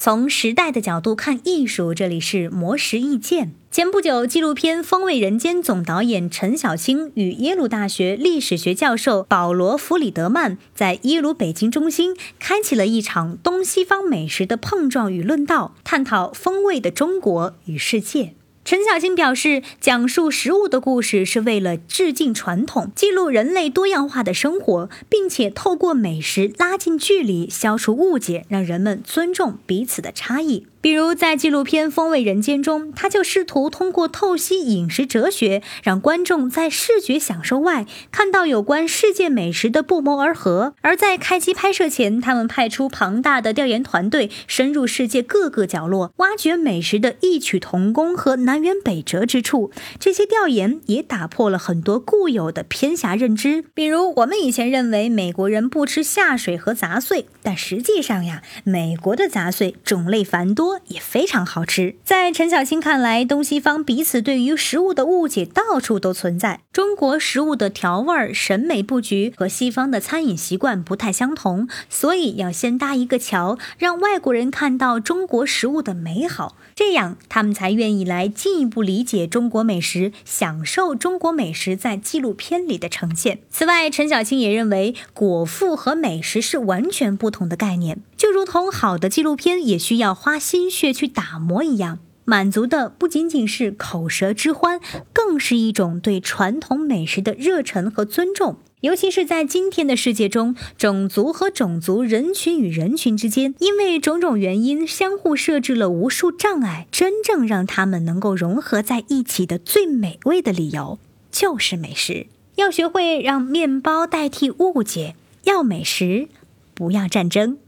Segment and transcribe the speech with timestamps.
[0.00, 3.52] 从时代的角度看艺术，这里是魔石意见。
[3.72, 18.34] 前不久，纪录片《风味人间》总导演陈小青与耶鲁大学历史学教授保罗·弗里德曼在耶鲁北京中心开启了一场东西方美食的碰撞与论道，探讨风味的中国与世界。
[18.68, 30.66] 陈小青表示，讲述食物的故事是为了致敬传统，记录人类多样化的生活，并且透过美食拉近距离，消除误解，让人们尊重彼此的差异。
[30.80, 40.74] 比如在纪录片《风味人间》中，他就试图通过透析饮食哲学，让观众在视觉享受外看到有关世界美食的不谋而合。
[40.82, 49.70] 而在开机拍摄前，他们派出庞大的调研团队，深入世界各个角落，挖掘美食的异曲同工和难南辕北辙之处。
[50.00, 60.80] 这些调研也打破了很多固有的偏狭认知，比如我们以前认为美国人不吃下水和杂碎，但实际上呀，美国的杂碎种类繁多。
[60.88, 61.96] 也非常好吃。
[62.02, 66.60] 在陈小青看来，东西方彼此对于食物的误解到处都存在。
[66.72, 83.40] 中国食物的调味、审美布局和西方的餐饮习惯不太相同，所以要先搭一个桥，让外国人看到中国食物的美好，这样他们才愿意来进一步理解中国美食，享受中国美食在纪录片里的呈现。
[83.50, 90.70] 此外，陈小青也认为，果腹和美食是完全不同的概念，就如同好的纪录片也需要花心。
[90.70, 94.80] 血去打磨一样，满足的不仅仅是口舌之欢，
[95.12, 98.56] 更是一种对传统美食的热忱和尊重。
[98.80, 111.00] 尤其是在今天的世界中，种族和种族、人群与人群之间，因为种种原因相互设置了无数障碍，真正让他们能够融合在一起的最美味的理由，
[111.32, 112.28] 就是美食。
[112.54, 116.28] 要学会让面包代替误解，要美食，
[116.74, 117.58] 不要战争。